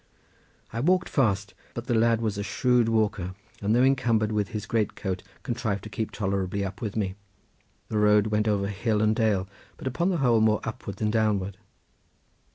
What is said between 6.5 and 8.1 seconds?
up with me. The